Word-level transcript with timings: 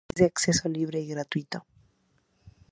Es 0.09 0.15
de 0.19 0.25
acceso 0.25 0.67
libre 0.67 0.99
y 0.99 1.09
gratuito. 1.09 1.63